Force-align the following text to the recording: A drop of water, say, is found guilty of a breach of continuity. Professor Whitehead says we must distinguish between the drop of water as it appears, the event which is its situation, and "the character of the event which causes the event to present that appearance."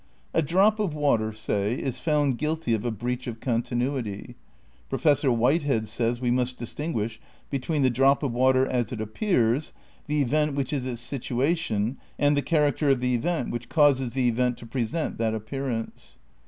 A 0.33 0.41
drop 0.41 0.79
of 0.79 0.95
water, 0.95 1.31
say, 1.31 1.75
is 1.75 1.99
found 1.99 2.39
guilty 2.39 2.73
of 2.73 2.83
a 2.83 2.89
breach 2.89 3.27
of 3.27 3.39
continuity. 3.39 4.35
Professor 4.89 5.31
Whitehead 5.31 5.87
says 5.87 6.19
we 6.19 6.31
must 6.31 6.57
distinguish 6.57 7.21
between 7.51 7.83
the 7.83 7.91
drop 7.91 8.23
of 8.23 8.31
water 8.31 8.65
as 8.65 8.91
it 8.91 8.99
appears, 8.99 9.73
the 10.07 10.19
event 10.23 10.55
which 10.55 10.73
is 10.73 10.87
its 10.87 11.01
situation, 11.01 11.97
and 12.17 12.35
"the 12.35 12.41
character 12.41 12.89
of 12.89 12.99
the 12.99 13.13
event 13.13 13.51
which 13.51 13.69
causes 13.69 14.13
the 14.13 14.27
event 14.27 14.57
to 14.57 14.65
present 14.65 15.19
that 15.19 15.35
appearance." 15.35 16.17